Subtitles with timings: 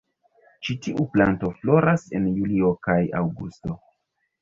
[0.67, 3.83] Ĉi tiu planto floras en julio kaj aŭgusto.